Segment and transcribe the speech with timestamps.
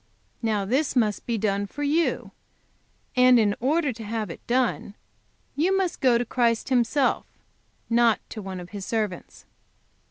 [0.41, 2.31] Now this must be done for you;
[3.15, 4.95] and in order to have it done
[5.55, 7.27] you must go to Christ Himself,
[7.87, 9.45] not to one of His servants.